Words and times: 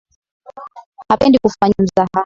Hapendi 1.09 1.37
kufanyiwa 1.41 1.83
mzaha. 1.83 2.17